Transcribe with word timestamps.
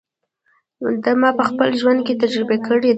دا 1.03 1.11
ما 1.21 1.29
په 1.37 1.43
خپل 1.49 1.69
ژوند 1.79 1.99
کې 2.05 2.13
تجربه 2.21 2.55
کړې 2.65 2.79
ده. 2.89 2.89